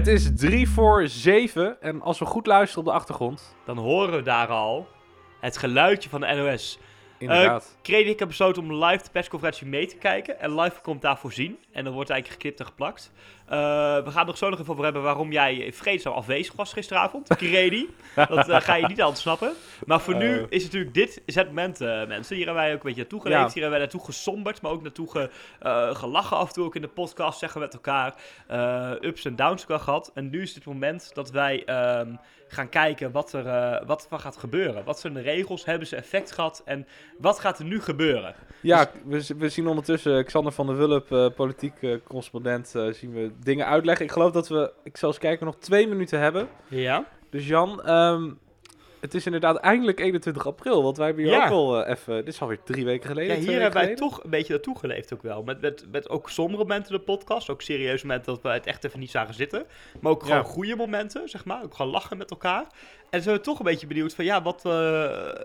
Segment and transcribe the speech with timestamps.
[0.00, 4.14] Het is drie voor zeven en als we goed luisteren op de achtergrond, Dan horen
[4.16, 4.88] we daar al
[5.40, 6.78] het geluidje van de NOS.
[7.18, 7.76] inderdaad.
[7.82, 11.58] Kreeg ik heb besloten om live de persconferentie mee te kijken en live commentaar voorzien.
[11.72, 13.12] En dan wordt eigenlijk geknipt en geplakt.
[13.50, 13.56] Eh,
[14.04, 17.28] we gaan nog zo nog even over hebben waarom jij vreedzaam afwezig was gisteravond.
[17.36, 17.88] Kredi.
[18.14, 19.52] dat eh, ga je niet aan ontsnappen.
[19.86, 20.44] Maar voor nu Eh.
[20.48, 22.36] is natuurlijk dit is het moment, mensen.
[22.36, 23.40] Hier hebben wij ook een beetje naartoe geleefd.
[23.40, 23.46] Ja.
[23.52, 25.30] Hier hebben wij naartoe gesomberd, maar ook naartoe ge,
[25.94, 28.14] gelachen af en toe ook in de podcast, zeggen we met elkaar.
[29.00, 30.10] Ups en downs gehad.
[30.14, 32.14] En nu is het moment dat wij ehm,
[32.48, 33.44] gaan kijken wat er,
[33.86, 34.84] wat er gaat gebeuren.
[34.84, 35.64] Wat zijn de regels?
[35.64, 36.62] Hebben ze effect gehad?
[36.64, 36.86] En
[37.18, 38.34] wat gaat er nu gebeuren?
[38.60, 43.66] Ja, we, z- we zien ondertussen Xander van der Wulp, politiek correspondent, zien we dingen
[43.66, 44.04] uitleggen.
[44.04, 46.48] Ik geloof dat we, ik zal eens kijken, nog twee minuten hebben.
[46.68, 47.04] Ja.
[47.30, 48.30] Dus Jan, ehm,
[49.00, 51.44] het is inderdaad eindelijk 21 april, want wij hebben hier Ja.
[51.44, 53.36] ook al eh, even, dit is alweer drie weken geleden.
[53.36, 55.42] Ja, hier hebben wij toch een beetje naartoe geleefd ook wel.
[55.42, 57.50] Met, met, met ook sombere momenten in de podcast.
[57.50, 59.64] Ook serieuze momenten dat we het echt even niet zagen zitten.
[60.00, 60.42] Maar ook gewoon Ja.
[60.42, 61.62] goede momenten, zeg maar.
[61.62, 62.66] Ook gewoon lachen met elkaar.
[63.10, 64.64] En zijn we toch een beetje benieuwd van, ja, wat...
[64.64, 64.72] eh, ja,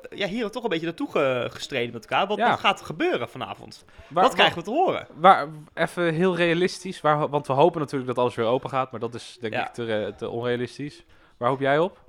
[0.09, 2.27] hier hebben we toch een beetje naartoe ge- gestreden met elkaar.
[2.27, 2.49] Wat, Ja.
[2.49, 3.85] wat gaat er gebeuren vanavond?
[4.07, 5.07] Waar- wat krijgen we te horen?
[5.15, 8.99] Waar, even heel realistisch, waar, want we hopen natuurlijk dat alles weer open gaat, maar
[8.99, 11.03] dat is denk ik te, te onrealistisch.
[11.37, 12.03] Waar hoop jij op?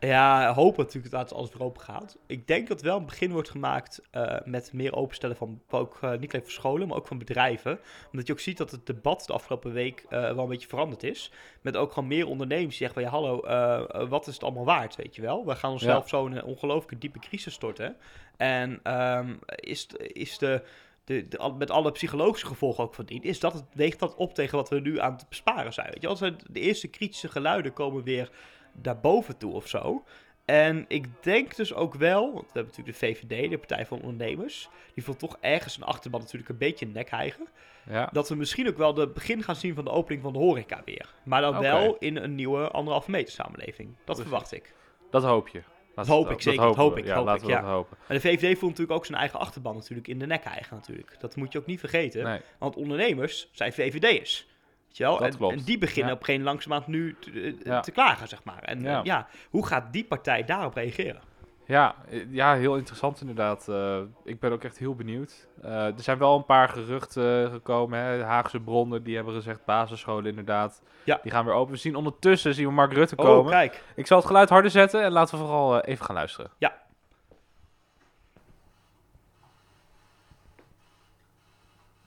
[0.00, 2.18] Ja, hopen natuurlijk dat alles weer open gaat.
[2.26, 6.10] Ik denk dat wel een begin wordt gemaakt eh, met meer openstellen van ook eh,
[6.10, 7.80] niet alleen van scholen, maar ook van bedrijven.
[8.10, 11.02] Omdat je ook ziet dat het debat de afgelopen week eh, wel een beetje veranderd
[11.02, 11.32] is.
[11.60, 14.96] Met ook gewoon meer ondernemers die zeggen van ja, hallo, wat is het allemaal waard,
[14.96, 15.46] weet je wel?
[15.46, 17.96] We gaan onszelf zo in een ongelooflijke diepe crisis storten.
[18.36, 20.62] En ehm, is, is de,
[21.04, 24.56] de, met alle psychologische gevolgen ook van dien, is dat het, weegt dat op tegen
[24.56, 25.90] wat we nu aan het besparen zijn.
[25.90, 28.30] Weet je, als de eerste kritische geluiden komen weer
[28.72, 30.04] daarboven toe of zo.
[30.44, 33.98] En ik denk dus ook wel, want we hebben natuurlijk de VVD, de Partij van
[33.98, 37.48] Ondernemers, die voelt toch ergens een achterban natuurlijk een beetje een nek hijgen.
[37.88, 38.08] Ja.
[38.12, 40.82] Dat we misschien ook wel de begin gaan zien van de opening van de horeca
[40.84, 41.14] weer.
[41.22, 43.96] Maar dan wel in een nieuwe anderhalve meter samenleving.
[44.04, 44.74] Dat verwacht ik.
[45.10, 45.62] Dat hoop je.
[45.94, 47.60] Dat hoop ik zeker, dat hoop ik, Ja, hoop laten ik, we ja.
[47.60, 47.96] dat hopen.
[48.08, 51.16] Maar de VVD voelt natuurlijk ook zijn eigen achterban natuurlijk in de nek hijgen natuurlijk.
[51.18, 52.24] Dat moet je ook niet vergeten.
[52.24, 52.40] Nee.
[52.58, 54.48] Want ondernemers zijn VVD'ers.
[54.90, 55.18] Weet je wel?
[55.18, 55.54] Dat en, klopt.
[55.56, 56.16] en die beginnen Ja.
[56.18, 57.80] op geen langzaamaan nu te, eh, Ja.
[57.80, 58.62] te klagen, zeg maar.
[58.62, 58.90] En Ja.
[58.90, 59.00] ja.
[59.04, 61.20] ja, hoe gaat die partij daarop reageren?
[61.64, 63.68] Ja, eh, ja, heel interessant inderdaad.
[63.68, 65.48] Eh, ik ben ook echt heel benieuwd.
[65.62, 67.98] Eh, er zijn wel een paar geruchten eh, gekomen.
[67.98, 68.22] Hè.
[68.22, 70.82] Haagse bronnen die hebben gezegd basisscholen inderdaad.
[71.04, 71.18] Ja.
[71.22, 71.72] Die gaan weer open.
[71.72, 73.50] We zien ondertussen zien we Mark Rutte Oh, komen.
[73.52, 73.82] kijk.
[73.94, 76.50] Ik zal het geluid harder zetten en laten we vooral eh, even gaan luisteren.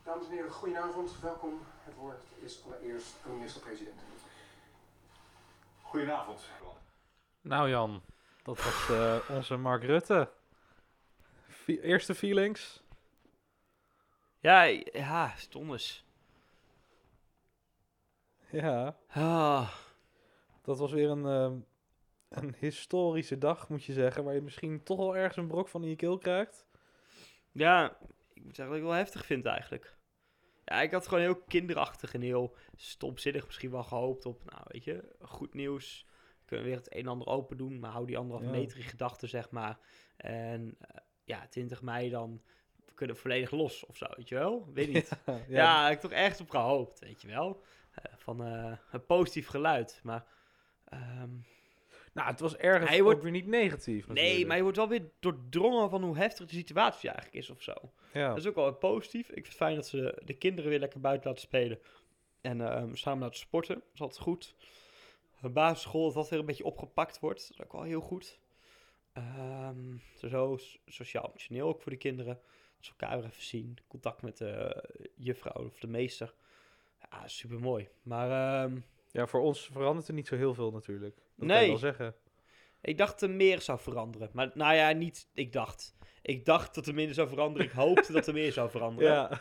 [0.03, 1.11] Dames en heren, goedenavond.
[1.21, 1.59] Welkom.
[2.43, 4.01] Is allereerst de minister-president.
[5.81, 6.49] Goedenavond.
[7.41, 8.01] Nou Jan,
[8.43, 10.31] dat was eh, onze Mark Rutte.
[11.65, 12.83] Eerste feelings?
[14.39, 16.05] Ja, ja, stondes.
[18.49, 19.73] Ja, Ah,
[20.61, 21.59] dat was weer een, ehm,
[22.29, 24.23] een historische dag moet je zeggen.
[24.23, 26.65] Waar je misschien toch wel ergens een brok van in je keel krijgt.
[27.51, 27.97] ja,
[28.33, 29.95] ik moet zeggen dat ik het wel heftig vind eigenlijk.
[30.65, 34.83] Ja, ik had gewoon heel kinderachtig en heel stomzinnig misschien wel gehoopt op, nou weet
[34.83, 36.05] je, goed nieuws.
[36.39, 38.59] We kunnen weer het een en ander open doen, maar hou die anderhalve Ja.
[38.59, 39.77] meter in gedachten, zeg maar.
[40.17, 42.41] En eh, ja, 20 mei dan
[42.85, 44.69] we kunnen we volledig los of zo, weet je wel?
[44.73, 45.09] Weet niet.
[45.47, 47.63] Ja, ik heb toch ergens op gehoopt, weet je wel.
[47.91, 49.99] Eh, van eh, een positief geluid.
[50.03, 50.25] Maar
[50.85, 51.29] ehm,
[52.13, 54.87] Nou, het was ergens Hij wordt- ook weer niet negatief nee, maar je wordt wel
[54.87, 57.73] weer doordrongen van hoe heftig de situatie eigenlijk is of zo.
[58.13, 58.27] Ja.
[58.27, 59.27] Dat is ook wel positief.
[59.27, 61.79] Ik vind het fijn dat ze de kinderen weer lekker buiten laten spelen.
[62.41, 63.75] En ehm, samen laten sporten.
[63.75, 64.55] Dat is altijd goed.
[65.41, 67.47] Een basisschool, dat dat weer een beetje opgepakt wordt.
[67.47, 68.39] Dat is ook wel heel goed.
[69.13, 72.33] Ehm, zo sociaal-emotioneel ook voor de kinderen.
[72.75, 73.77] Dat ze elkaar weer even zien.
[73.87, 74.83] Contact met de
[75.15, 76.33] juffrouw of de meester.
[77.11, 77.87] Ja, super mooi.
[78.01, 78.77] Maar ehm,
[79.11, 81.17] ja, voor ons verandert er niet zo heel veel natuurlijk.
[81.47, 81.65] Dat kan Nee.
[81.65, 82.15] je wel zeggen.
[82.81, 84.29] ik dacht er meer zou veranderen.
[84.33, 85.95] Maar nou ja, niet ik dacht.
[86.21, 87.67] Ik dacht dat er minder zou veranderen.
[87.67, 89.11] Ik hoopte dat er meer zou veranderen.
[89.11, 89.39] Ja.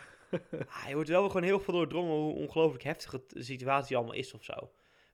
[0.68, 4.14] Ah, je wordt wel gewoon heel veel doordrongen hoe ongelooflijk heftig het- de situatie allemaal
[4.14, 4.54] is of zo.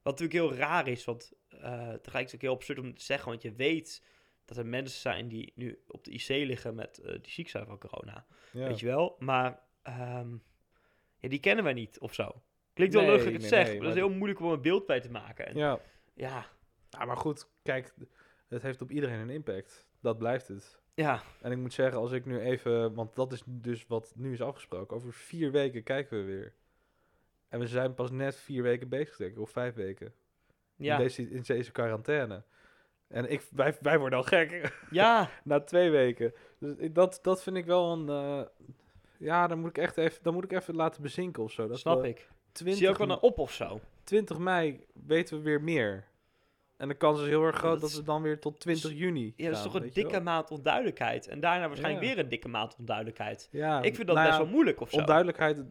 [0.02, 3.02] Wat natuurlijk heel raar is, want eh tegelijk is het ook heel absurd om te
[3.04, 4.04] zeggen, want je weet
[4.44, 7.66] dat er mensen zijn die nu op de IC liggen met eh, die ziek zijn
[7.66, 8.26] van corona.
[8.52, 8.66] ja.
[8.66, 9.16] Weet je wel?
[9.18, 10.30] Maar ehm,
[11.18, 12.42] ja, die kennen wij niet of zo.
[12.74, 14.62] Klinkt wel Nee, luchtig het nee, zeg, nee, maar dat is heel moeilijk om een
[14.62, 15.46] beeld bij te maken.
[15.46, 15.80] En, ja.
[16.14, 16.46] ja.
[16.90, 17.94] Ja, maar goed, kijk,
[18.48, 19.86] het heeft op iedereen een impact.
[20.00, 20.80] Dat blijft het.
[20.94, 24.32] ja, En ik moet zeggen, als ik nu even, want dat is dus wat nu
[24.32, 26.52] is afgesproken, over vier weken kijken we weer.
[27.48, 30.12] En we zijn pas net vier weken bezig, denk ik, of vijf weken.
[30.76, 32.42] ja, In, deze, in deze quarantaine.
[33.08, 36.34] En ik, wij, wij worden al gek ja, na twee weken.
[36.58, 38.08] Dus ik- dat, dat vind ik wel een.
[38.08, 38.46] eh,
[39.18, 41.66] ja, dan moet ik echt even, dan moet ik even laten bezinken of zo.
[41.68, 42.28] Dat snap ik.
[42.52, 43.80] Zie je 20, ook wel een op of zo?
[44.04, 46.04] 20 mei weten we weer meer.
[46.78, 49.32] En de kans is heel erg groot dat dat, we dan weer tot 20 juni
[49.36, 51.28] Ja, dat is toch een dikke maand onduidelijkheid.
[51.28, 52.14] En daarna waarschijnlijk Ja.
[52.14, 53.48] weer een dikke maand onduidelijkheid.
[53.50, 54.96] Ja, Ik vind dat nou best ja, wel moeilijk of zo.
[54.96, 55.62] Onduidelijkheid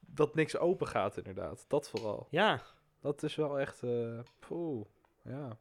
[0.00, 1.64] dat niks open gaat inderdaad.
[1.68, 2.26] Dat vooral.
[2.30, 2.60] Ja,
[3.00, 3.82] Dat is wel echt...
[4.38, 4.84] poeh,
[5.24, 5.58] ja.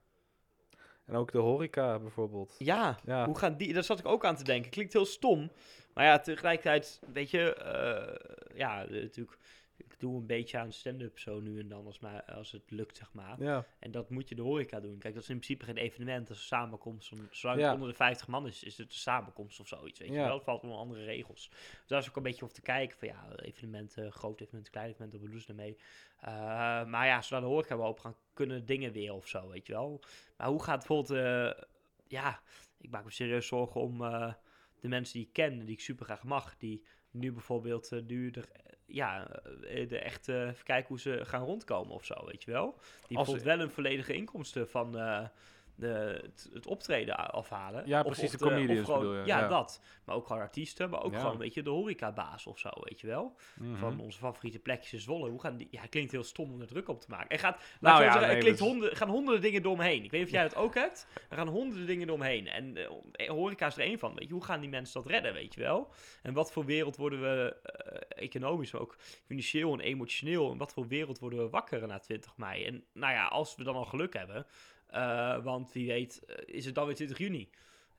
[1.06, 2.56] En ook de horeca bijvoorbeeld.
[2.58, 2.98] ja.
[3.06, 3.74] Ja, Hoe gaan die...
[3.74, 4.72] Daar zat ik ook aan te denken.
[4.72, 5.51] Klinkt heel stom.
[5.94, 7.54] Maar ja, tegelijkertijd, weet je...
[7.54, 9.38] eh, ja, natuurlijk...
[9.77, 12.98] Ik doe een beetje aan stand-up zo nu en dan als, maar, als het lukt,
[12.98, 13.42] zeg maar.
[13.44, 14.98] ja, En dat moet je de horeca doen.
[14.98, 17.07] Kijk, dat is in principe geen evenement, dat is een samenkomst.
[17.07, 17.66] Van- Zolang Ja.
[17.66, 20.33] het onder de 50 man is, is het een samenkomst of zoiets, weet je wel.
[20.33, 21.50] Het valt onder andere regels.
[21.50, 24.94] Dus daar is ook een beetje over te kijken van, ja, evenementen, grote evenementen, kleine
[24.94, 25.77] evenementen, wat doen ze ermee?
[26.19, 29.68] Eh, maar ja, zodra de horeca weer open gaan, kunnen dingen weer of zo, weet
[29.68, 30.01] je wel.
[30.38, 31.19] Maar hoe gaat bijvoorbeeld,
[31.57, 31.63] eh,
[32.07, 32.42] ja,
[32.77, 34.33] ik maak me serieus zorgen om eh,
[34.80, 38.50] de mensen die ik ken, die ik super graag mag, die nu bijvoorbeeld nu er,
[38.86, 39.28] ja,
[39.64, 42.72] eh, de echt eh, even kijken hoe ze gaan rondkomen of zo, weet je wel.
[42.72, 45.28] Die Als- bijvoorbeeld wel een volledige inkomsten van eh,
[45.75, 47.88] de, het, het optreden afhalen.
[47.88, 49.48] Ja, precies, de comedians gewoon, je, Ja, ja.
[49.48, 49.81] dat.
[50.06, 51.19] Maar ook gewoon artiesten, maar ook Ja.
[51.19, 53.36] gewoon, weet je, de horecabaas of zo, weet je wel.
[53.56, 53.75] Mhm.
[53.75, 55.30] Van onze favoriete plekjes in Zwolle.
[55.30, 55.68] Hoe gaan die...
[55.72, 57.30] Ja, het klinkt heel stom om er druk op te maken.
[57.30, 60.04] Er gaat, Nou ja, zeggen, nee, er klinkt honden, gaan honderden dingen door me heen.
[60.04, 61.07] Ik weet niet of jij dat ook hebt.
[61.30, 62.48] Er gaan honderden dingen door me heen.
[62.48, 62.77] En
[63.12, 64.13] eh, horeca is er één van.
[64.16, 65.92] Weet je, hoe gaan die mensen dat redden, weet je wel?
[66.22, 68.95] En wat voor wereld worden we eh, economisch, maar ook
[69.25, 72.66] financieel en emotioneel, in wat voor wereld worden we wakker na 20 mei?
[72.66, 74.45] En nou ja, als we dan al geluk hebben,
[74.88, 77.50] eh, want wie weet eh, is het dan weer 20 juni.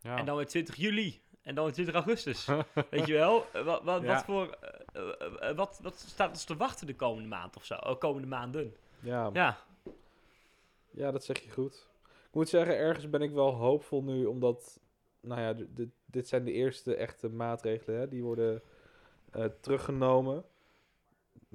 [0.00, 0.16] ja.
[0.18, 1.20] En dan weer 20 juli.
[1.42, 2.46] En dan weer 20 augustus.
[2.90, 3.46] weet je wel?
[3.52, 4.14] Eh, Wat, wat, Ja.
[4.14, 4.58] wat voor...
[5.56, 7.74] wat, wat staat ons te wachten de komende maand of zo?
[7.74, 8.74] Oh, komende maanden.
[9.00, 9.30] ja.
[9.32, 9.58] Ja.
[10.90, 11.88] Ja, dat zeg je goed.
[12.04, 14.80] Ik moet zeggen, ergens ben ik wel hoopvol nu, omdat,
[15.20, 18.62] nou ja, dit- dit zijn de eerste echte maatregelen, hè, die worden
[19.60, 20.44] teruggenomen.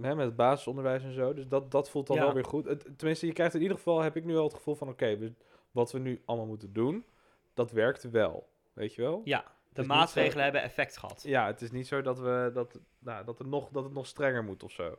[0.03, 1.33] Hè, met het basisonderwijs en zo.
[1.33, 2.23] Dus dat, dat voelt dan Ja.
[2.23, 2.65] wel weer goed.
[2.65, 5.33] Het, tenminste, je krijgt in ieder geval, heb ik nu wel het gevoel van, oké,
[5.71, 7.05] wat we nu allemaal moeten doen,
[7.53, 8.49] dat werkt wel.
[8.73, 9.21] Weet je wel?
[9.23, 9.43] Ja.
[9.73, 11.23] De maatregelen zo- hebben effect gehad.
[11.25, 14.07] Ja, het is niet zo dat, we, dat, nou, dat, het, nog, dat het nog
[14.07, 14.97] strenger moet of zo.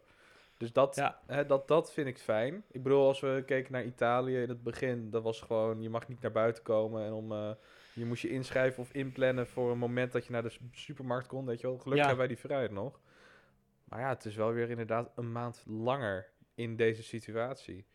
[0.57, 1.21] Dus dat, Ja.
[1.27, 2.65] hè, dat, dat vind ik fijn.
[2.71, 6.09] Ik bedoel, als we keken naar Italië in het begin, dat was gewoon, je mag
[6.09, 7.05] niet naar buiten komen.
[7.05, 7.51] En om, eh,
[7.93, 11.47] je moest je inschrijven of inplannen voor een moment dat je naar de supermarkt kon.
[11.47, 12.09] Weet je wel, gelukkig Ja.
[12.09, 13.01] hebben wij die vrijheid nog.
[13.93, 17.87] Maar ja, het is wel weer inderdaad een maand langer in deze situatie.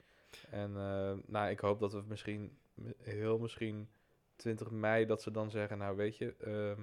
[0.49, 2.57] En eh, nou, ik hoop dat we misschien,
[2.97, 3.89] heel misschien
[4.35, 6.81] 20 mei, dat ze dan zeggen, nou weet je, ehm,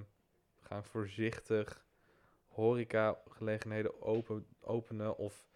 [0.59, 1.85] we gaan voorzichtig
[2.47, 5.47] horeca-gelegenheden open, openen of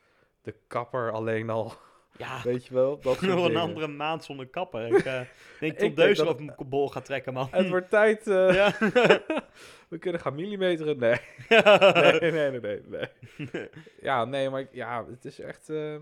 [0.42, 1.74] de kapper alleen al,
[2.18, 2.42] Ja.
[2.44, 4.86] weet je wel, dat Nog een andere maand zonder kapper.
[4.88, 5.14] Ik eh,
[5.60, 7.48] denk Ik tot Deuzer dat- op mijn bol gaat trekken, man.
[7.52, 8.76] Het wordt tijd, eh, Ja.
[9.90, 11.18] we kunnen gaan millimeteren, nee.
[11.50, 13.08] nee, nee, nee, nee,
[13.52, 13.70] nee.
[14.02, 15.96] Ja, nee, maar ik- ja, het is echt eh,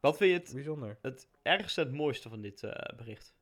[0.00, 0.98] Wat vind je het, bijzonder.
[1.02, 3.34] het ergste en het mooiste van dit eh, bericht?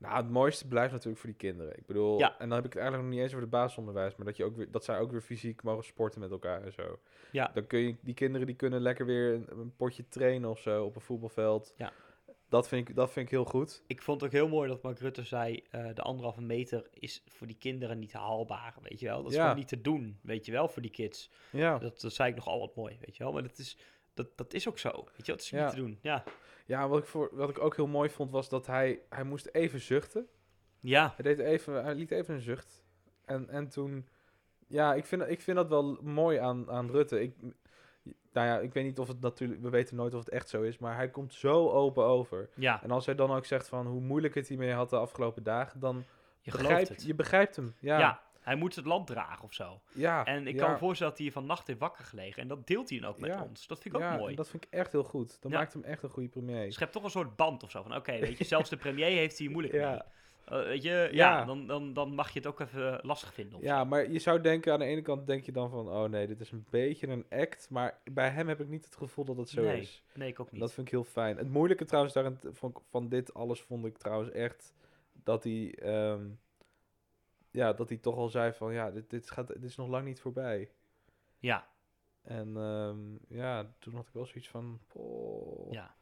[0.00, 1.76] Nou, het mooiste blijft natuurlijk voor die kinderen.
[1.78, 2.38] Ik bedoel, Ja.
[2.38, 4.44] en dan heb ik het eigenlijk nog niet eens over het basisonderwijs, maar dat, je
[4.44, 6.98] ook weer, dat zij ook weer fysiek mogen sporten met elkaar en zo.
[7.32, 7.50] Ja.
[7.54, 10.84] Dan kun je, die kinderen die kunnen lekker weer een, een potje trainen of zo
[10.84, 11.74] op een voetbalveld.
[11.76, 11.92] Ja.
[12.48, 13.82] Dat vind ik, dat vind ik heel goed.
[13.86, 17.22] Ik vond het ook heel mooi dat Mark Rutte zei, eh, de anderhalve meter is
[17.28, 19.22] voor die kinderen niet haalbaar, weet je wel.
[19.22, 19.42] Dat is Ja.
[19.42, 21.30] gewoon niet te doen, weet je wel, voor die kids.
[21.50, 23.32] Ja, Dat, dat zei ik nogal wat mooi, weet je wel.
[23.32, 23.76] Maar dat is,
[24.22, 25.32] dat, dat is ook zo, weet je.
[25.32, 25.62] Dat is Ja.
[25.64, 26.24] niet te doen, ja.
[26.66, 29.46] ja wat, ik voor, wat ik ook heel mooi vond was dat hij, hij moest
[29.52, 30.26] even zuchten.
[30.80, 32.84] Ja, Hij, deed even, hij liet even een zucht.
[33.24, 34.08] En, en toen,
[34.66, 37.22] ja, ik vind, ik vind dat wel mooi aan, aan Rutte.
[37.22, 37.34] Ik,
[38.32, 40.62] nou ja, ik weet niet of het natuurlijk, we weten nooit of het echt zo
[40.62, 42.48] is, maar hij komt zo open over.
[42.54, 45.42] ja, En als hij dan ook zegt van hoe moeilijk het hiermee had de afgelopen
[45.42, 46.04] dagen, dan
[46.40, 47.02] je begrijp gelooft het.
[47.02, 47.74] je begrijpt hem.
[47.80, 48.22] Ja, Ja.
[48.40, 49.80] Hij moet het land dragen of zo.
[49.92, 52.42] ja En ik ja, kan me voorstellen dat hij van nacht heeft wakker gelegen.
[52.42, 53.42] En dat deelt hij dan ook met Ja.
[53.42, 53.66] ons.
[53.66, 54.34] Dat vind ik ook ja, mooi.
[54.34, 55.36] dat vind ik echt heel goed.
[55.42, 56.72] Dat maakt hem echt een goede premier.
[56.72, 57.82] Schept toch een soort band of zo.
[57.82, 59.82] Van oké, weet je, zelfs de premier heeft hier moeilijk mee.
[59.82, 60.06] Ja.
[60.44, 61.44] Eh, weet je, ja.
[61.44, 63.58] Dan, dan, dan mag je het ook even lastig vinden.
[63.58, 66.04] Of Ja, maar je zou denken, aan de ene kant denk je dan van, oh
[66.04, 67.66] nee, dit is een beetje een act.
[67.70, 70.02] Maar bij hem heb ik niet het gevoel dat het zo nee, is.
[70.14, 70.60] nee, ik ook niet.
[70.60, 71.36] Dat vind ik heel fijn.
[71.36, 74.72] Het moeilijke trouwens daarin, van, van dit alles vond ik trouwens echt
[75.12, 76.24] dat hij, ehm,
[77.50, 80.04] ja, dat hij toch al zei van, ja, dit, dit, gaat, dit is nog lang
[80.06, 80.70] niet voorbij.
[81.38, 81.68] Ja,
[82.22, 82.98] En ehm,
[83.38, 85.72] ja, toen had ik wel zoiets van, poh.
[85.72, 85.94] ja.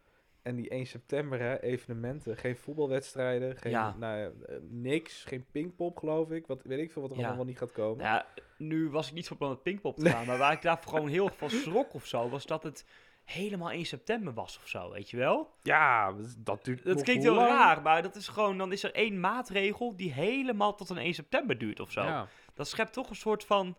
[0.42, 3.96] En die 1 september, hè, evenementen, geen voetbalwedstrijden, geen, Ja.
[3.96, 6.46] nou ja, eh, niks, geen pingpop geloof ik.
[6.46, 7.22] Wat weet ik veel wat er Ja.
[7.22, 8.04] allemaal wel niet gaat komen.
[8.04, 8.26] Nou ja,
[8.58, 10.26] nu was ik niet van plan met Pinkpop te gaan.
[10.26, 12.84] Maar waar ik daar gewoon heel erg van schrok of zo, was dat het
[13.32, 15.54] helemaal 1 september was of zo, weet je wel?
[15.62, 17.48] Ja, dat- duurt Dat klinkt heel lang.
[17.48, 21.14] raar, maar dat is gewoon, dan is er één maatregel die helemaal tot een 1
[21.14, 22.02] september duurt of zo.
[22.02, 22.26] Ja.
[22.54, 23.76] Dat schept toch een soort van,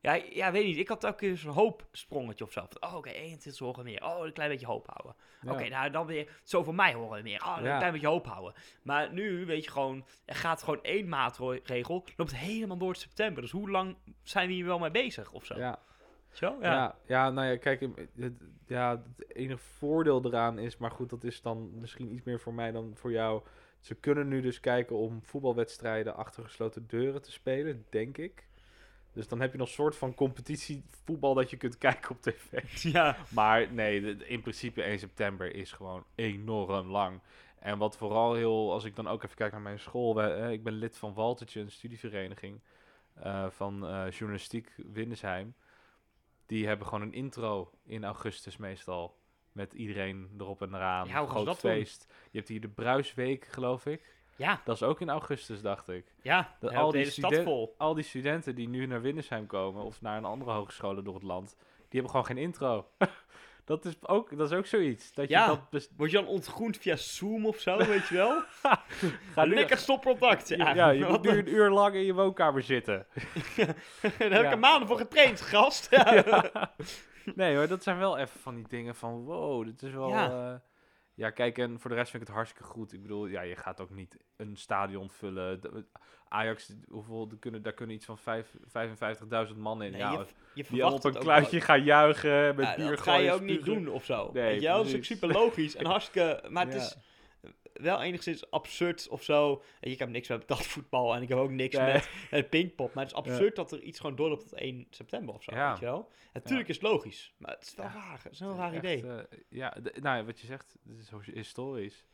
[0.00, 0.76] Ja, ja, weet niet.
[0.76, 2.66] Ik had ook weer zo'n hoopsprongetje of zo.
[2.68, 4.04] Van, oh, oké, 21 horen meer.
[4.04, 5.22] Oh, een klein beetje hoop houden.
[5.42, 5.52] Ja.
[5.52, 7.42] Oké, nou dan weer, zo voor mij horen we meer.
[7.46, 7.70] Oh, Ja.
[7.72, 8.54] een klein beetje hoop houden.
[8.82, 13.42] Maar nu, weet je gewoon, er gaat gewoon één maatregel, loopt helemaal door tot september.
[13.42, 15.56] Dus hoe lang zijn we hier wel mee bezig of zo?
[15.58, 15.78] Ja.
[16.34, 16.56] Zo?
[16.60, 16.72] Ja.
[16.72, 16.96] Ja.
[17.06, 17.80] Ja, nou ja, kijk,
[18.16, 18.32] het,
[18.66, 22.54] ja, het enige voordeel eraan is, maar goed, dat is dan misschien iets meer voor
[22.54, 23.42] mij dan voor jou.
[23.80, 28.46] Ze kunnen nu dus kijken om voetbalwedstrijden achter gesloten deuren te spelen, denk ik.
[29.12, 32.62] Dus dan heb je nog een soort van competitievoetbal dat je kunt kijken op tv.
[32.92, 33.16] Ja.
[33.28, 37.20] Maar nee, in principe 1 september is gewoon enorm lang.
[37.58, 40.14] En wat vooral heel, als ik dan ook even kijk naar mijn school.
[40.14, 42.60] wij- eh, ik ben lid van Waltertje, een studievereniging
[43.14, 45.54] eh, van eh, journalistiek Windesheim.
[46.46, 49.16] Die hebben gewoon een intro in augustus meestal.
[49.52, 51.08] Met iedereen erop en eraan.
[51.08, 51.54] Ja, groot doen?
[51.54, 52.06] feest.
[52.30, 54.14] Je hebt hier de Bruisweek, geloof ik.
[54.36, 54.60] Ja.
[54.64, 56.14] Dat is ook in augustus, dacht ik.
[56.22, 56.56] Ja.
[56.60, 57.74] Dat al die hele stad vol.
[57.78, 61.22] Al die studenten die nu naar Windesheim komen of naar een andere hogescholen door het
[61.22, 62.86] land, die hebben gewoon geen intro.
[63.64, 65.12] dat, is ook, dat is ook zoiets.
[65.12, 68.42] Dat je dat Word je dan ontgroend via Zoom of zo, weet je wel?
[69.34, 70.48] Ga nu- Lekker stopcontact.
[70.48, 73.06] ja, Ja, je moet nu een uur lang in je woonkamer zitten.
[73.56, 73.66] Daar
[74.08, 74.50] heb ik Ja.
[74.50, 75.88] er maanden voor getraind, gast.
[77.34, 80.08] Nee hoor, dat zijn wel even van die dingen van wow, dit is wel...
[80.08, 80.24] Ja.
[80.24, 80.62] Ja.
[81.14, 82.92] Ja, kijk, en voor de rest vind ik het hartstikke goed.
[82.92, 85.60] Ik bedoel, ja, je gaat ook niet een stadion vullen.
[86.28, 88.54] Ajax, hoeveel, kunnen, daar kunnen iets van vijf-
[89.48, 89.90] 55.000 man in.
[89.90, 93.32] Nee, ja, je, je die op een kluitje gaan juichen met Ja, dat ga je
[93.32, 94.30] ook niet doen of zo.
[94.32, 96.42] Nee, Weet je wel, dat is ook super logisch en hartstikke...
[96.50, 96.80] Maar het Ja.
[96.80, 96.96] is
[97.74, 99.62] wel enigszins absurd of zo.
[99.80, 101.92] Ik heb niks met betaaldvoetbal en ik heb ook niks Nee.
[101.92, 102.94] met, met Pinkpop.
[102.94, 105.70] Maar het is absurd dat er iets gewoon doorloopt tot 1 september of zo, Ja.
[105.70, 106.08] weet je wel.
[106.32, 108.20] Natuurlijk is het logisch, maar het is wel raar.
[108.22, 109.06] Het is een heel raar Echt, idee.
[109.06, 112.04] eh, ja, nou ja, wat je zegt, het is historisch.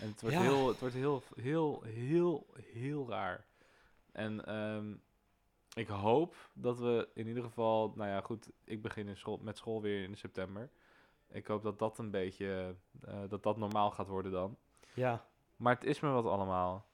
[0.00, 3.46] En het wordt, heel, het wordt heel, heel, heel, heel raar.
[4.12, 4.94] En ehm,
[5.74, 9.56] ik hoop dat we in ieder geval, nou ja, goed, ik begin in school, met
[9.56, 10.70] school weer in september.
[11.30, 14.56] Ik hoop dat dat een beetje, eh, dat dat normaal gaat worden dan.
[14.96, 15.24] Ja,
[15.56, 16.86] Maar het is me wat allemaal.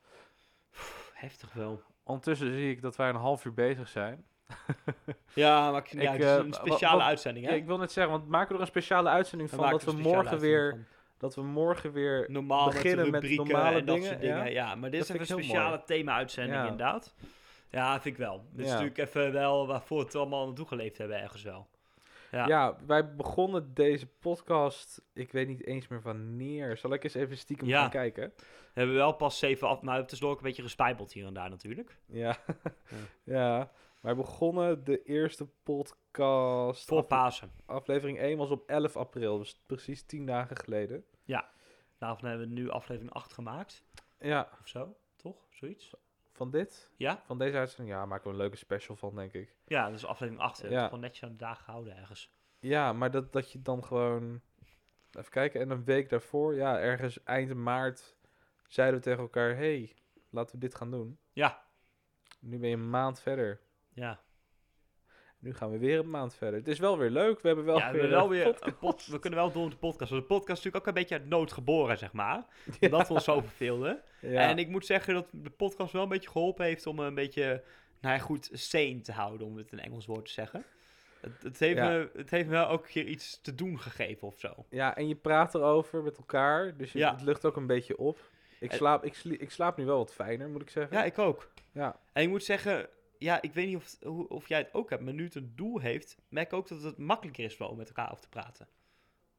[1.13, 1.83] heftig wel.
[2.05, 4.25] Ondertussen zie ik dat wij een half uur bezig zijn.
[5.35, 7.57] Ja, maar ik, ja, Ik, het is eh, een wa- speciale wat- uitzending, Ja, hè?
[7.59, 9.91] ik wil net zeggen, want maken we er een speciale uitzending We van dat we
[9.91, 10.85] een morgen weer, van.
[11.19, 14.37] dat we morgen weer normaal beginnen met, normale en dat dingen, soort dingen.
[14.37, 14.45] ja.
[14.45, 17.15] Ja, maar dit Dat is even een speciale thema-uitzending inderdaad.
[17.71, 18.45] Ja, vind ik wel.
[18.51, 21.69] Dit is natuurlijk even wel waarvoor we het allemaal naartoe geleefd hebben ergens wel.
[22.33, 22.47] Ja.
[22.47, 22.77] Ja.
[22.87, 26.77] wij begonnen deze podcast, ik weet niet eens meer wanneer.
[26.77, 27.81] Zal ik eens even stiekem Ja.
[27.81, 28.33] gaan kijken?
[28.37, 28.45] We
[28.81, 31.99] hebben wel pas zeven af, maar tussendoor ook een beetje gespijbeld hier en daar natuurlijk.
[32.07, 32.37] Ja.
[33.25, 33.71] ja.
[34.01, 36.89] Wij begonnen de eerste podcast.
[36.89, 37.53] Voor Pasen.
[37.67, 41.05] aflevering 1 was op 11 april, dus precies 10 dagen geleden.
[41.99, 43.85] Daarvan hebben we nu aflevering 8 gemaakt.
[44.21, 45.37] Ja, Of zo, toch?
[45.51, 45.95] Zoiets?
[46.33, 47.23] Van dit, Ja?
[47.25, 49.57] van deze uitzending, ja, maken we een leuke special van, denk ik.
[49.67, 50.57] Ja, dus aflevering 8.
[50.57, 50.85] We hebben Ja.
[50.87, 52.33] gewoon netjes aan de dag gehouden ergens.
[52.59, 54.41] Ja, maar dat, dat je dan gewoon.
[55.12, 58.17] Even kijken, en een week daarvoor, ja, ergens eind maart,
[58.69, 59.95] zeiden we tegen elkaar: hey,
[60.31, 61.19] laten we dit gaan doen.
[61.33, 61.62] Ja.
[62.41, 63.61] Nu ben je een maand verder.
[63.93, 64.21] Ja,
[65.43, 66.59] Nu gaan we weer een maand verder.
[66.59, 67.41] Het is wel weer leuk.
[67.41, 68.67] We hebben wel ja we, weer, wel een weer podcast.
[68.67, 70.11] een pod- we kunnen wel door met de podcast.
[70.11, 72.45] De podcast is natuurlijk ook een beetje uit nood geboren, zeg maar.
[72.81, 72.89] Ja.
[72.89, 74.03] Omdat we ons zo verveelden.
[74.21, 74.49] Ja.
[74.49, 77.63] En ik moet zeggen dat de podcast wel een beetje geholpen heeft om een beetje,
[78.01, 80.65] nou ja, goed, sane te houden, om het in Engels woord te zeggen.
[81.21, 84.29] Het, het, heeft me, het heeft me wel ook een keer iets te doen gegeven
[84.29, 84.55] of zo.
[84.69, 86.77] ja, en je praat erover met elkaar.
[86.77, 87.13] Dus je, Ja.
[87.13, 88.19] het lucht ook een beetje op.
[88.61, 90.97] Ik slaap, ik slaap nu wel wat fijner, moet ik zeggen.
[90.97, 91.51] Ja, ik ook.
[91.73, 91.97] Ja.
[92.13, 92.89] En ik moet zeggen,
[93.23, 93.99] ja, ik weet niet of,
[94.29, 96.83] of jij het ook hebt, maar nu het een doel heeft, merk ik ook dat
[96.83, 98.69] het makkelijker is wel om met elkaar over te praten.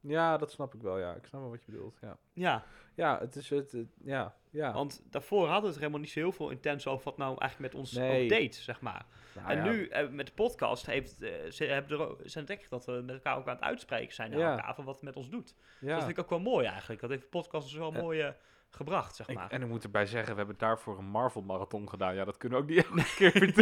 [0.00, 0.98] Ja, dat snap ik wel.
[0.98, 1.98] Ja, ik snap wel wat je bedoelt.
[2.00, 2.64] Ja, Ja,
[2.94, 3.72] ja het is het.
[3.72, 4.72] het- ja, ja.
[4.72, 7.72] want daarvoor hadden we het helemaal niet zo heel veel intens over wat nou eigenlijk
[7.72, 8.28] met ons Nee.
[8.28, 9.06] deed, zeg maar.
[9.34, 12.66] Nou en ja, nu eh, met de podcast heeft, eh, ze hebben er, zijn ik
[12.70, 14.50] dat we met elkaar ook aan het uitspreken zijn naar Ja.
[14.56, 15.54] elkaar van wat het met ons doet.
[15.80, 15.88] Ja.
[15.94, 17.00] Dat vind ik ook wel mooi eigenlijk.
[17.00, 18.32] Dat heeft de podcast dus wel En- mooi eh,
[18.74, 19.50] gebracht, zeg Ik- maar.
[19.50, 22.14] en ik moet erbij zeggen, we hebben daarvoor een Marvel-marathon gedaan.
[22.14, 23.54] Ja, dat kunnen we ook niet elke keer weer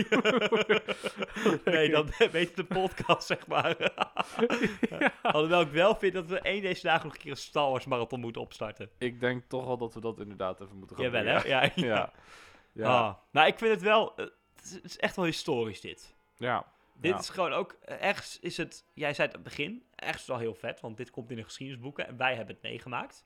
[1.63, 1.63] doen.
[1.75, 3.77] nee, dan weet de podcast, zeg maar.
[5.23, 7.85] Alhoewel ik wel vind dat we één deze dagen nog een keer een Star Wars
[7.85, 8.91] marathon moeten opstarten.
[8.99, 11.33] Ik denk toch wel dat we dat inderdaad even moeten gaan Jawel, doen.
[11.33, 11.49] hè?
[11.49, 11.71] Ja, ja.
[11.75, 12.13] Ja.
[12.73, 12.87] Ja.
[13.07, 13.15] Ah.
[13.31, 14.17] Nou, ik vind het wel...
[14.17, 16.15] eh, Het is, echt wel historisch, dit.
[16.37, 16.71] ja.
[16.95, 17.19] Dit Ja.
[17.19, 17.73] is gewoon ook...
[17.85, 18.85] eh, Ergens is het...
[18.95, 19.85] Jij zei het aan het begin.
[19.95, 22.07] Ergens is het heel vet, want dit komt in de geschiedenisboeken.
[22.07, 23.25] En wij hebben het meegemaakt.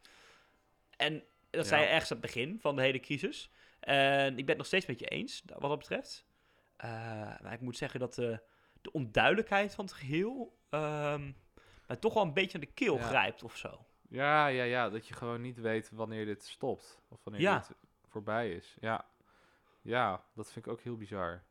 [0.96, 1.22] En
[1.56, 1.92] dat zei je Ja.
[1.92, 3.50] ergens aan het begin van de hele crisis.
[3.80, 6.26] En ik ben het nog steeds met je eens, wat dat betreft.
[6.76, 6.90] Eh,
[7.40, 8.40] maar ik moet zeggen dat de,
[8.82, 10.58] de onduidelijkheid van het geheel...
[10.70, 11.30] ehm
[11.86, 13.02] mij toch wel een beetje aan de keel Ja.
[13.02, 13.86] grijpt of zo.
[14.08, 17.00] Ja, ja, ja, dat je gewoon niet weet wanneer dit stopt.
[17.08, 17.58] Of wanneer Ja.
[17.58, 17.76] dit
[18.08, 18.76] voorbij is.
[18.80, 19.06] Ja.
[19.82, 21.42] Ja, dat vind ik ook heel bizar.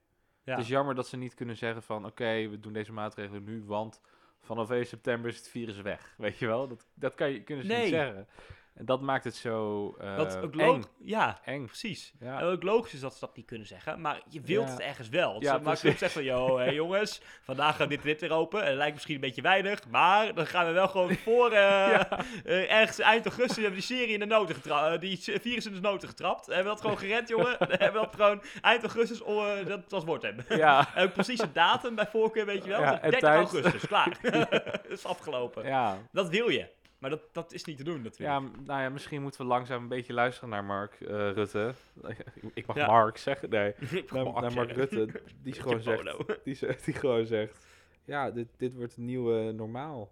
[0.43, 0.51] Ja.
[0.51, 2.05] Het is jammer dat ze niet kunnen zeggen van...
[2.05, 4.01] oké, we doen deze maatregelen nu, want
[4.41, 6.13] vanaf 1 september is het virus weg.
[6.17, 6.67] Weet je wel?
[6.67, 7.81] Dat, dat kan je, kunnen ze Nee.
[7.81, 8.27] niet zeggen.
[8.75, 10.65] En dat maakt het zo eh Wat ook eng.
[10.67, 10.85] logisch...
[10.99, 11.65] Ja, eng.
[11.65, 12.13] precies.
[12.19, 12.39] Ja.
[12.39, 14.71] En ook logisch is dat ze dat niet kunnen zeggen, maar je wilt Ja.
[14.71, 15.39] het ergens wel.
[15.39, 18.59] Dus Ja, kunt zeggen van, hey, jongens, vandaag gaat dit dit weer open.
[18.61, 21.93] En dat lijkt misschien een beetje weinig, maar dan gaan we wel gewoon voor eh,
[22.01, 25.01] eh, ergens eind augustus hebben we die serie in de noten getrapt.
[25.01, 26.45] die virus in de noten getrapt.
[26.45, 27.55] Hebben we dat gewoon gered, jongen?
[27.59, 30.45] hebben we dat gewoon eind augustus oh, eh, dat als woord hebben.
[30.57, 32.81] Ja, En ook precies de datum bij voorkeur, weet je wel.
[32.81, 33.35] Ja, Dus en 30 tijd.
[33.53, 34.17] augustus, klaar.
[34.21, 35.65] dat is afgelopen.
[35.65, 35.97] ja.
[36.11, 36.67] Dat wil je.
[37.05, 38.41] Maar dat, dat is niet te doen natuurlijk.
[38.41, 41.73] Ja, nou ja, misschien moeten we langzaam een beetje luisteren naar Mark eh, Rutte.
[42.53, 42.87] Ik mag Ja.
[42.87, 43.73] Mark zeggen, nee.
[44.11, 44.71] Naar, Mark.
[44.71, 46.03] Rutte, die gewoon zegt,
[46.45, 47.65] die, ze- die gewoon zegt,
[48.05, 50.11] ja, dit, dit wordt het nieuwe normaal.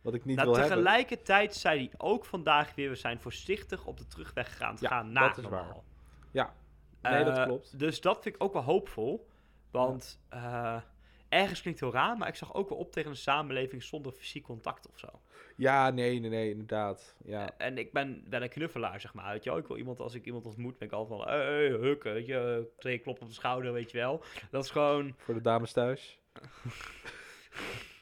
[0.00, 0.76] Wat ik niet Nou, wil hebben.
[0.76, 5.04] tegelijkertijd zei hij ook vandaag weer, we zijn voorzichtig op de terugweg gaan, Ja, gaan
[5.06, 5.84] dat naar is normaal.
[6.30, 6.54] Ja,
[7.02, 7.78] nee, dat Eh, klopt.
[7.78, 9.28] Dus dat vind ik ook wel hoopvol.
[9.70, 10.76] Want eh,
[11.32, 14.44] ergens klinkt heel raar, maar ik zag ook wel op tegen een samenleving zonder fysiek
[14.44, 15.08] contact of zo.
[15.56, 17.14] Ja, nee, nee, nee, inderdaad.
[17.24, 19.32] Ja, En ik ben wel een knuffelaar, zeg maar.
[19.32, 19.50] Weet je?
[19.50, 22.26] Ik wil iemand, als ik iemand ontmoet, ben ik altijd van, hey, hey, huk, weet
[22.26, 24.24] je, twee klop op de schouder, weet je wel.
[24.50, 26.18] Dat is gewoon, voor de dames thuis.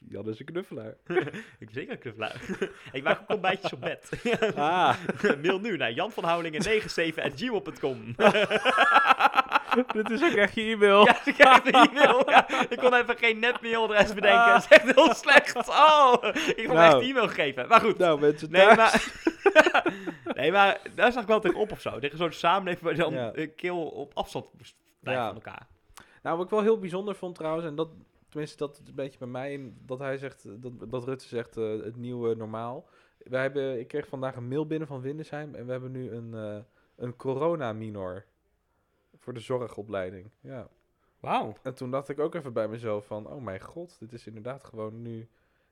[0.09, 0.97] Jan is een knuffelaar.
[1.59, 2.41] ik ben zeker een knuffelaar.
[2.93, 4.11] ik maak ook ontbijtjes op bed.
[4.57, 4.97] Ah,
[5.43, 8.15] Mail nu naar janvanhoudingen97.gmail.com.
[9.93, 11.05] dit is ook echt je e-mail.
[11.05, 12.23] Ja, ik krijg een e-mail.
[12.31, 14.47] Ja, ik kon even geen netmailadres bedenken.
[14.53, 15.57] Dat is echt heel slecht.
[15.69, 16.15] Oh,
[16.57, 17.01] ik had Nou.
[17.01, 17.69] echt e-mail gegeven.
[17.69, 17.99] Maar goed.
[17.99, 18.77] Nou, mensen Nee, thuis.
[18.77, 19.95] maar,
[20.37, 21.99] nee, maar daar zag ik wel tegen op of zo.
[21.99, 23.31] Tegen zo'n samenleving waar je dan Ja.
[23.35, 25.33] een keel op afstand moest blijven Ja.
[25.33, 25.67] van elkaar.
[26.23, 27.89] Nou, wat ik wel heel bijzonder vond trouwens, en dat,
[28.29, 31.65] tenminste dat het een beetje bij mij, dat hij zegt, dat, dat Rutte zegt, eh,
[31.69, 32.89] het nieuwe normaal.
[33.19, 36.35] Wij hebben, ik kreeg vandaag een mail binnen van Windesheim en we hebben nu een,
[36.35, 36.57] eh
[36.97, 38.25] een corona-minor
[39.21, 40.31] voor de zorgopleiding.
[40.41, 40.69] Ja.
[41.21, 41.53] Wauw.
[41.63, 44.65] En toen dacht ik ook even bij mezelf van, oh mijn god, dit is inderdaad
[44.65, 45.29] gewoon nu,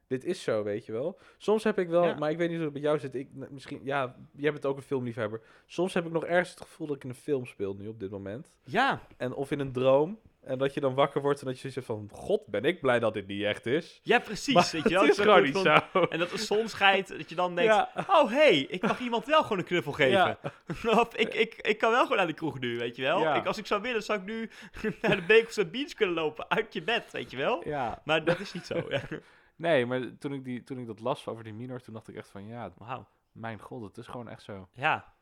[0.06, 1.18] dit is zo, weet je wel.
[1.36, 2.14] Soms heb ik wel, Ja.
[2.18, 4.76] maar ik weet niet hoe het bij jou zit, ik, misschien, ja, jij bent ook
[4.76, 5.40] een filmliefhebber.
[5.66, 8.00] Soms heb ik nog ergens het gevoel dat ik in een film speel nu op
[8.00, 8.52] dit moment.
[8.64, 10.18] Ja, En of in een droom.
[10.48, 12.08] En dat je dan wakker wordt en dat je zegt van...
[12.12, 14.00] God, ben ik blij dat dit niet echt is.
[14.02, 14.54] ja, precies.
[14.54, 15.02] Maar weet je wel?
[15.02, 16.00] het is gewoon niet zo.
[16.00, 17.74] En dat de zon schijnt, dat je dan denkt...
[17.74, 17.90] Ja.
[18.08, 20.12] Oh, hey, ik mag iemand wel gewoon een knuffel geven.
[20.12, 20.38] Ja.
[21.00, 23.20] of ik, ik, ik kan wel gewoon naar de kroeg nu, weet je wel.
[23.20, 23.34] Ja.
[23.34, 24.50] Ik, als ik zou willen, zou ik nu
[25.02, 26.50] naar de Beekelse Beach kunnen lopen.
[26.50, 27.68] Uit je bed, weet je wel.
[27.68, 28.02] Ja.
[28.04, 28.84] Maar dat is niet zo.
[28.88, 29.02] Ja.
[29.56, 32.14] Nee, maar toen ik, die, toen ik dat las over die minor, toen dacht ik
[32.14, 32.46] echt van...
[32.46, 33.06] Ja, Wauw.
[33.32, 34.68] mijn god, het is gewoon echt zo.
[34.72, 35.12] Ja,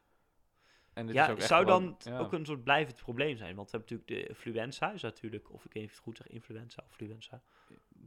[0.96, 2.18] En dit is ja ook echt zou dan ja.
[2.18, 3.54] ook een soort blijvend probleem zijn?
[3.56, 6.04] Want we hebben natuurlijk de influenza, is natuurlijk, of ik weet niet of ik het
[6.04, 7.42] goed zeg, influenza of fluenza.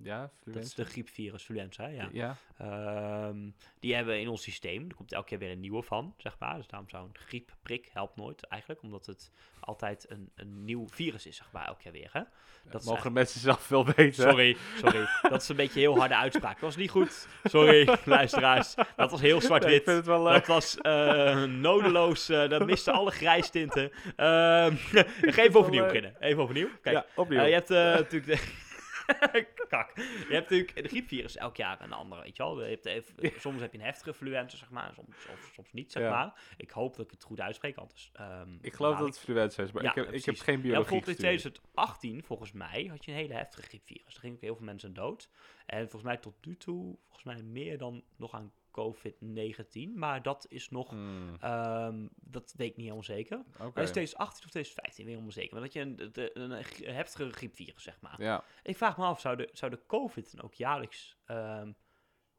[0.04, 0.76] Ja, Dat is fluenza.
[0.84, 2.10] de griepvirus, fluenza, ja.
[2.12, 2.36] Ja.
[2.58, 3.38] Ehm,
[3.80, 4.90] die hebben we in ons systeem.
[4.90, 6.56] Er komt elke keer weer een nieuwe van, zeg maar.
[6.56, 11.26] Dus daarom zou een griepprik helpt nooit eigenlijk, omdat het altijd een, een nieuw virus
[11.26, 12.10] is, zeg maar, elke keer weer.
[12.12, 12.20] Hè?
[12.64, 14.24] Dat Mogen eigenlijk- mensen zelf wel weten.
[14.24, 15.08] Sorry, sorry.
[15.22, 16.54] Dat is een beetje een heel harde uitspraak.
[16.54, 17.28] Dat was niet goed.
[17.44, 18.76] Sorry, luisteraars.
[18.96, 19.86] Dat was heel zwart-wit.
[19.86, 22.30] Dat was eh, nodeloos.
[22.30, 23.92] eh dat miste alle grijstinten.
[24.16, 24.76] Ehm
[25.22, 26.16] even overnieuw beginnen.
[26.20, 26.70] Even overnieuw.
[26.82, 27.40] Kijk, ja, opnieuw.
[27.40, 28.68] eh, je hebt natuurlijk de...
[29.70, 29.92] Kak.
[29.96, 32.64] Je hebt natuurlijk de griepvirus elk jaar een andere, weet je wel.
[32.64, 34.94] Je hebt even, soms heb je een heftige fluenza, zeg maar.
[34.94, 36.10] Soms, soms, soms niet, zeg Ja.
[36.10, 36.42] maar.
[36.58, 38.10] Ik hoop dat ik het goed uitspreek, anders...
[38.14, 40.38] ehm, ik geloof baal dat het fluenza is, maar Ja, ik, heb, ja, ik heb
[40.40, 41.62] geen ja, biologie bijvoorbeeld in gestudeerd.
[41.74, 44.14] 2018, volgens mij, had je een hele heftige griepvirus.
[44.14, 45.30] Er gingen ook heel veel mensen dood.
[45.70, 49.94] En volgens mij tot nu toe, volgens mij meer dan nog aan COVID-19.
[49.96, 53.38] Maar dat is nog, Hmm, ehm, dat weet ik niet helemaal zeker.
[53.58, 55.54] Maar is 2018 of 2015, weet ik helemaal zeker.
[55.54, 56.52] Maar dat je een, een,
[56.88, 58.22] een heftige griepvirus, zeg maar.
[58.22, 61.72] Ja, Ik vraag me af, zou de, zou de COVID dan ook jaarlijks ehm,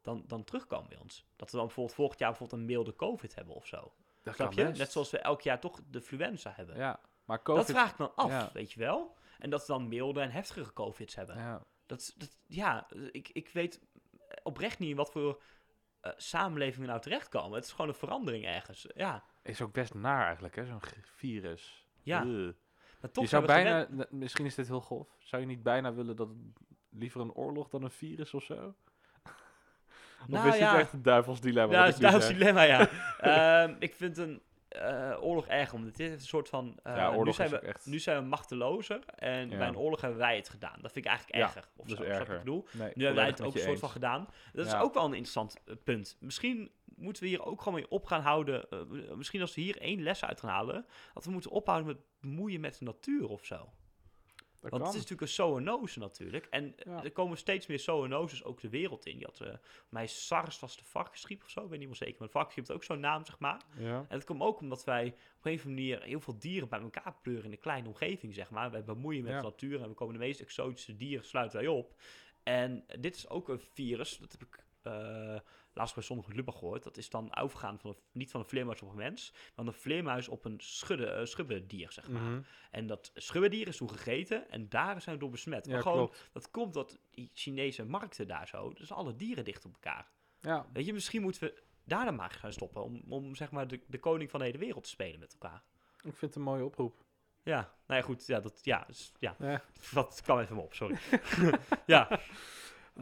[0.01, 1.25] dan, dan terugkomen bij ons?
[1.35, 3.93] Dat we dan bijvoorbeeld volgend jaar bijvoorbeeld een milde COVID hebben of zo.
[4.23, 4.65] dat Snap kan je?
[4.65, 4.79] best.
[4.79, 6.77] Net zoals we elk jaar toch de fluenza hebben.
[6.77, 7.65] Ja, maar Dat COVID...
[7.65, 8.49] vraag ik me dan af, ja.
[8.53, 9.17] weet je wel?
[9.39, 11.37] En dat we dan milde en heftigere COVID's hebben.
[11.37, 11.65] Ja.
[11.91, 13.81] Dat, dat, ja, ik, ik weet
[14.43, 15.41] oprecht niet in wat voor
[16.01, 17.55] eh, samenleving we nou terechtkomen.
[17.55, 18.87] Het is gewoon een verandering ergens.
[18.95, 21.87] Ja, Is ook best naar eigenlijk, hè, zo'n virus.
[22.03, 22.23] ja.
[22.25, 22.55] Ugh.
[23.01, 25.93] Maar toch je zou bijna, gewend- misschien is dit heel grof, zou je niet bijna
[25.93, 26.29] willen dat
[26.89, 28.53] liever een oorlog dan een virus of zo?
[30.21, 30.71] of Nou is ja.
[30.71, 31.73] dit echt een duivels dilemma?
[31.73, 32.27] Ja, nu een zeg?
[32.37, 32.79] dilemma, ja.
[33.79, 36.79] Ik vind een eh, oorlog erg, omdat dit heeft een soort van...
[36.83, 39.57] eh, Ja, oorlog nu, zijn is we, echt- nu zijn we machtelozer en Ja.
[39.57, 40.77] bij een oorlog hebben wij het gedaan.
[40.81, 41.67] Dat vind ik eigenlijk Ja, erger.
[41.75, 42.33] Of dat zo, wat erger.
[42.33, 42.65] ik bedoel?
[42.71, 44.27] Nee, Nu hebben wij het ook een soort van gedaan.
[44.53, 46.17] Dat is ook wel een interessant eh, punt.
[46.19, 48.69] Misschien moeten we hier ook gewoon mee op gaan houden.
[48.69, 48.79] eh,
[49.15, 50.85] misschien als we hier één les uit gaan halen.
[51.13, 53.69] Dat we moeten ophouden met bemoeien met de natuur of zo.
[54.61, 54.91] Dat Want kan.
[54.93, 56.45] het is natuurlijk een zoonose natuurlijk.
[56.49, 57.03] En Ja.
[57.03, 59.19] er komen steeds meer zoonoses ook de wereld in.
[59.19, 59.53] Je had, eh
[59.89, 62.15] mij SARS was de varkensgriep of zo, ik weet niet meer zeker.
[62.17, 63.61] Maar de varkensgriep heeft ook zo'n naam, zeg maar.
[63.77, 63.97] Ja.
[63.97, 65.05] En dat komt ook omdat wij
[65.37, 68.33] op een of andere manier heel veel dieren bij elkaar pleuren in een kleine omgeving,
[68.33, 68.71] zeg maar.
[68.71, 69.37] Wij bemoeien met Ja.
[69.41, 71.93] de natuur en we komen de meest exotische dieren sluiten wij op.
[72.43, 75.39] En dit is ook een virus, dat heb ik eh,
[75.73, 76.83] laatst bij sommige Lubach gehoord.
[76.83, 79.67] Dat is dan overgaan van een- niet van een vleermuis op een mens, maar van
[79.67, 82.21] een vleermuis op een schudde, eh, schubbedier, zeg maar.
[82.21, 82.41] Mhm.
[82.71, 85.65] En dat schubbedier is toen gegeten en daar zijn we door besmet.
[85.65, 86.29] Ja, maar gewoon, klopt.
[86.31, 90.07] dat komt dat die Chinese markten daar zo, dus alle dieren dicht op elkaar.
[90.39, 92.83] Ja, Weet je, misschien moeten we daar dan maar gaan stoppen.
[92.83, 95.63] Om, om zeg maar de, de koning van de hele wereld te spelen met elkaar.
[95.95, 97.03] ik vind het een mooie oproep.
[97.43, 98.25] Ja, nou ja, goed.
[98.27, 99.35] Ja, dat, ja, dus, ja.
[99.39, 99.63] Ja.
[99.93, 100.97] dat kwam even op, sorry.
[101.85, 102.19] ja,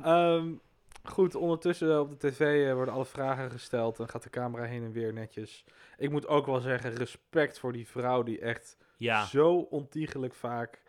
[0.04, 0.54] Ehm,
[1.04, 4.84] goed, ondertussen op de tv eh, worden alle vragen gesteld en gaat de camera heen
[4.84, 5.66] en weer netjes.
[5.98, 9.26] Ik moet ook wel zeggen, respect voor die vrouw die echt ja.
[9.26, 10.82] zo ontiegelijk vaak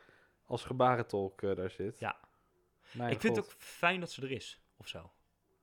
[0.44, 1.98] als gebarentolk eh, daar zit.
[1.98, 2.16] Ja.
[2.92, 5.12] Mijn ik vind het ook fijn dat ze er is, of zo.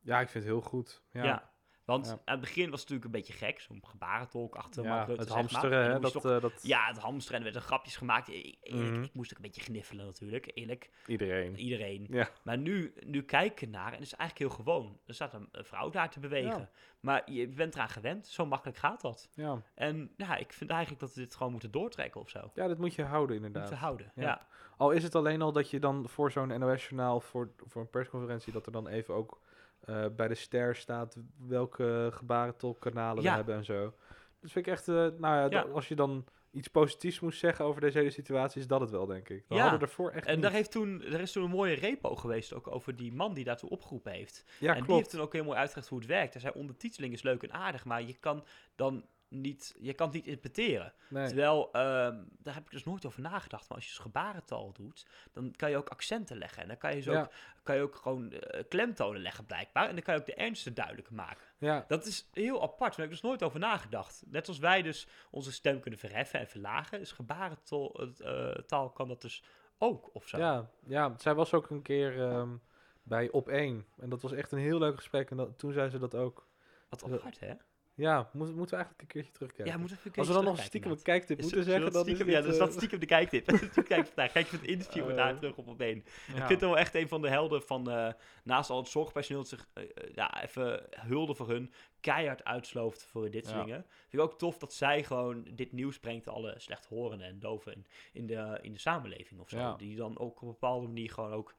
[0.02, 1.02] Ja, ik vind het heel goed.
[1.12, 1.52] Ja, Ja.
[1.88, 2.12] Want Ja.
[2.12, 5.22] aan het begin was het natuurlijk een beetje gek, zo'n gebarentolk achter Ja, Mark Rutte,
[5.24, 8.28] het hamsteren, hè, dat, toch- eh, dat Ja, het hamsteren, en er werden grapjes gemaakt.
[8.30, 9.04] Ik, Mhm.
[9.04, 10.90] ik moest ook een beetje gniffelen natuurlijk, eerlijk.
[11.06, 11.56] iedereen.
[11.60, 12.08] Iedereen.
[12.10, 12.30] Ja.
[12.44, 15.00] Maar nu, nu kijk ik naar en het is eigenlijk heel gewoon.
[15.06, 16.60] Er staat een, vrouw daar te bewegen.
[16.60, 16.70] Ja.
[17.00, 19.30] Maar je bent eraan gewend, zo makkelijk gaat dat.
[19.34, 19.62] Ja.
[19.76, 22.52] En ja, ik vind eigenlijk dat we dit gewoon moeten doortrekken of zo.
[22.54, 23.62] ja, dat moet je houden inderdaad.
[23.62, 24.12] Moeten houden.
[24.16, 24.22] Ja.
[24.24, 24.48] Ja.
[24.78, 28.54] Al is het alleen al dat je dan voor zo'n NOS-journaal, voor, voor een persconferentie,
[28.54, 29.42] dat er dan even ook
[29.88, 33.30] eh, bij de ster staat welke gebarentolkkanalen Ja.
[33.30, 33.94] we hebben en zo.
[34.40, 37.82] Dus vind ik echt, eh, nou ja, als je dan iets positiefs moest zeggen over
[37.82, 39.46] deze hele situatie, is dat het wel, denk ik.
[39.48, 39.62] We Ja.
[39.62, 40.42] hadden ervoor echt En niet.
[40.44, 43.44] daar, heeft toen, er is toen een mooie repo geweest ook over die man die
[43.44, 44.44] daartoe opgeroepen heeft.
[44.60, 46.34] Ja, en die heeft toen ook heel mooi uitgelegd hoe het werkt.
[46.34, 48.44] Hij zei, ondertiteling is leuk en aardig, maar je kan
[48.76, 50.94] dan niet, je kan het niet interpreteren.
[51.10, 51.28] Nee.
[51.28, 53.68] Terwijl, ehm, daar heb ik dus nooit over nagedacht.
[53.68, 56.62] Maar als je dus gebarentaal doet, dan kan je ook accenten leggen.
[56.62, 57.22] En dan kan je, zo Ja.
[57.22, 57.32] ook,
[57.64, 59.88] kan je ook gewoon eh, klemtonen leggen blijkbaar.
[59.88, 61.46] En dan kan je ook de ernsten duidelijker maken.
[61.58, 62.80] Ja, Dat is heel apart.
[62.92, 64.24] Daar heb ik dus nooit over nagedacht.
[64.26, 67.00] Net als wij dus onze stem kunnen verheffen en verlagen.
[67.00, 69.44] Dus gebarentaal eh, taal kan dat dus
[69.78, 70.38] ook, of zo.
[70.38, 72.56] ja, ja, zij was ook een keer ehm,
[73.04, 73.86] bij Op 1.
[73.98, 75.30] En dat was echt een heel leuk gesprek.
[75.32, 76.48] En dat, toen zei ze dat ook.
[76.90, 77.54] Wat apart, hè?
[77.98, 79.74] Ja, moet, moeten we eigenlijk een keertje terugkijken.
[79.74, 82.08] Ja, moeten we even Als we dan nog stiekem een kijktip moeten zeggen, dan is
[82.08, 83.46] stiekem, dit, Ja, dat is dat eh, stiekem de kijktip.
[83.88, 84.32] Kijk vandaag.
[84.32, 85.96] Kijk even het interview met Eh, haar terug op op één.
[86.28, 86.32] ja.
[86.34, 89.42] Ik vind het wel echt een van de helden van, eh, naast al het zorgpersoneel
[89.42, 89.84] dat zich, eh,
[90.14, 93.64] ja, even hulde voor hun, keihard uitslooft voor dit soort Ja.
[93.64, 93.86] dingen.
[93.90, 97.86] Vind ik ook tof dat zij gewoon dit nieuws brengt alle slechthorenden en doven in,
[98.14, 99.58] in, de, in de samenleving of zo.
[99.58, 99.76] Ja.
[99.76, 101.56] Die dan ook op een bepaalde manier gewoon ook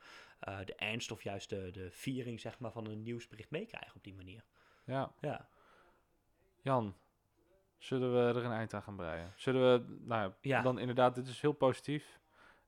[0.65, 4.15] de ernst of juist de, de viering zeg maar, van een nieuwsbericht meekrijgen op die
[4.15, 4.45] manier.
[4.85, 5.13] ja.
[5.21, 5.49] Ja,
[6.61, 6.95] Jan,
[7.79, 9.33] zullen we er een eind aan gaan breien?
[9.37, 12.21] Zullen we, nou ja, dan inderdaad, dit is heel positief.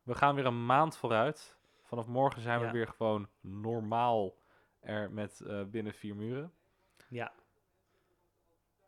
[0.02, 1.56] We gaan weer een maand vooruit.
[1.82, 2.66] Vanaf morgen zijn Ja.
[2.66, 4.34] we weer gewoon normaal
[4.80, 6.52] er met eh, binnen vier muren.
[7.08, 7.32] ja.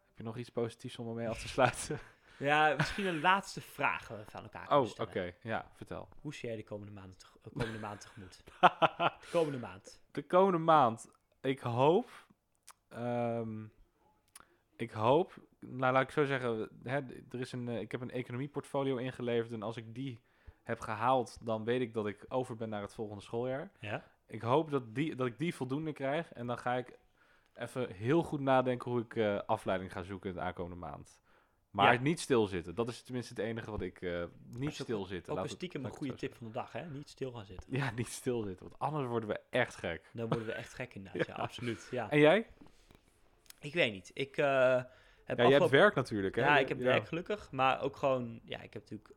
[0.08, 1.98] Heb je nog iets positiefs om ermee af te sluiten?
[2.38, 5.34] ja misschien een laatste vraag aan elkaar oh, oké.
[5.42, 6.08] Ja, vertel.
[6.20, 8.42] Hoe zie jij de komende maand, teg- eh, komende maand tegemoet?
[9.20, 10.00] De komende maand.
[10.10, 11.10] De komende maand,
[11.40, 12.26] ik hoop,
[12.88, 13.64] ehm,
[14.82, 18.10] ik hoop, nou laat ik zo zeggen, hè, er is een, eh, ik heb een
[18.10, 20.20] economieportfolio ingeleverd en als ik die
[20.62, 23.70] heb gehaald, dan weet ik dat ik over ben naar het volgende schooljaar.
[23.80, 24.04] Ja?
[24.26, 26.98] Ik hoop dat, die, dat ik die voldoende krijg en dan ga ik
[27.54, 31.20] even heel goed nadenken hoe ik eh, afleiding ga zoeken de aankomende maand.
[31.70, 32.00] Maar Ja.
[32.00, 35.32] niet stilzitten, dat is tenminste het enige wat ik, eh, niet stilzitten.
[35.32, 36.86] Ook laat een het- stiekem een goede tip van de dag, hè?
[36.90, 37.76] Niet stil gaan zitten.
[37.76, 40.10] Ja, niet stilzitten, want anders worden we echt gek.
[40.12, 41.42] Dan worden we echt gek inderdaad, ja, Ja.
[41.42, 41.88] absoluut.
[41.90, 42.10] Ja.
[42.10, 42.46] En jij?
[43.62, 44.11] Ik weet niet.
[44.14, 44.83] Ik eh,
[45.25, 46.42] heb Ja, jij hebt werk natuurlijk, hè?
[46.42, 49.11] Ja, ik heb werk gelukkig, maar ook gewoon, ja, ik heb natuurlijk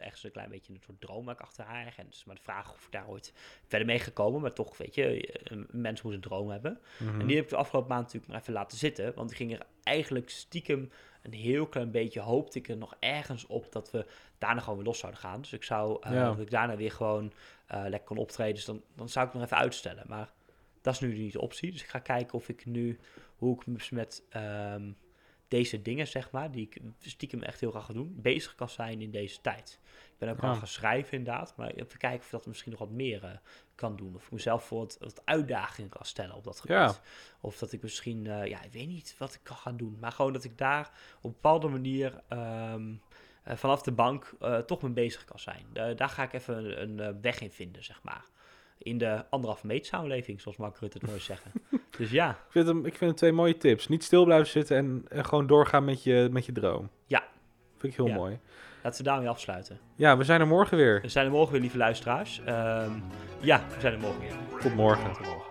[0.00, 1.94] ergens een klein beetje een soort droom waar ik achter haar.
[1.96, 3.32] En het is maar de vraag of ik daar ooit
[3.66, 6.80] verder mee gekomen, maar toch, weet je, een mens moet een droom hebben.
[6.98, 7.20] Mhm.
[7.20, 9.52] En die heb ik de afgelopen maand natuurlijk maar even laten zitten, want ik ging
[9.52, 10.90] er eigenlijk stiekem
[11.22, 14.06] een heel klein beetje, hoopte ik er nog ergens op dat we
[14.38, 15.40] daarna gewoon weer los zouden gaan.
[15.40, 16.24] Dus ik zou, Ja.
[16.24, 17.32] dat ik daarna weer gewoon
[17.66, 20.04] eh, lekker kon optreden, dus dan, dan zou ik nog even uitstellen.
[20.06, 20.30] Maar
[20.80, 22.98] dat is nu niet de optie, dus ik ga kijken of ik nu,
[23.36, 24.92] hoe ik me met ehm,
[25.48, 29.00] deze dingen, zeg maar, die ik stiekem echt heel graag ga doen, bezig kan zijn
[29.02, 29.80] in deze tijd.
[30.12, 30.48] Ik ben ook Ja.
[30.48, 33.30] al gaan schrijven inderdaad, maar even kijken of ik dat misschien nog wat meer eh,
[33.74, 34.14] kan doen.
[34.14, 36.76] Of ik mezelf voor wat, wat uitdagingen kan stellen op dat gebied.
[36.76, 36.94] Ja.
[37.40, 39.96] Of dat ik misschien, eh, ja, ik weet niet wat ik kan gaan doen.
[40.00, 42.94] Maar gewoon dat ik daar op een bepaalde manier ehm,
[43.42, 44.36] eh, vanaf de bank
[44.66, 45.66] toch mee bezig kan zijn.
[45.72, 48.24] Da- daar ga ik even een, een weg in vinden, zeg maar.
[48.78, 51.50] In de anderhalve meet samenleving, zoals Mark Rutte het mooi zeggen.
[51.98, 53.88] dus ja, Ik vind, hem, ik vind het twee mooie tips.
[53.88, 56.90] Niet stil blijven zitten en, en gewoon doorgaan met je, met je droom.
[57.80, 58.14] Vind ik heel Ja.
[58.14, 58.38] mooi.
[58.82, 59.78] Laten we daarmee afsluiten.
[59.94, 61.00] Ja, we zijn er morgen weer.
[61.00, 62.40] We zijn er morgen weer, lieve luisteraars.
[62.44, 62.90] Ehm,
[63.40, 64.32] ja, we zijn er morgen weer.
[64.60, 65.12] Tot morgen.
[65.12, 65.47] Tot morgen.